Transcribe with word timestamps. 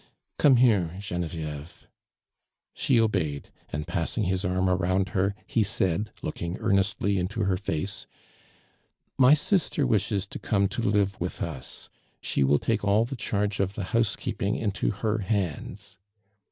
"Come 0.39 0.55
here, 0.55 0.95
Genevieve." 0.99 1.85
She 2.73 2.99
obeyed, 2.99 3.51
and 3.71 3.85
passing 3.85 4.23
his 4.23 4.43
arm 4.43 4.67
around 4.67 5.09
her, 5.09 5.35
he 5.45 5.61
said, 5.61 6.11
looking 6.23 6.57
earnestly 6.57 7.19
into 7.19 7.41
her 7.43 7.55
face: 7.55 8.07
My 9.19 9.35
sister 9.35 9.85
wishes 9.85 10.25
to 10.25 10.39
come 10.39 10.67
to 10.69 10.81
live 10.81 11.21
with 11.21 11.43
us; 11.43 11.87
she 12.19 12.43
will 12.43 12.57
take 12.57 12.83
all 12.83 13.05
the 13.05 13.15
charge 13.15 13.59
of 13.59 13.75
the 13.75 13.83
house 13.93 14.15
keeping 14.15 14.55
into 14.55 14.89
her 14.89 15.19
hands." 15.19 15.99